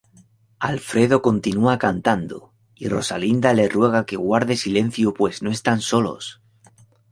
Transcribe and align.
Alfredo 0.71 1.21
continúa 1.21 1.77
cantando 1.77 2.51
y 2.73 2.87
Rosalinda 2.89 3.53
le 3.53 3.69
ruega 3.69 4.07
que 4.07 4.15
guarde 4.15 4.57
silencio 4.57 5.13
pues 5.13 5.43
no 5.43 5.51
están 5.51 5.79
solos. 5.79 6.41